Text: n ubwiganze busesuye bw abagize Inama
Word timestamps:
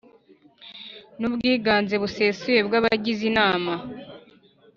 n 1.19 1.21
ubwiganze 1.29 1.95
busesuye 2.01 2.59
bw 2.67 2.73
abagize 2.79 3.23
Inama 3.31 3.73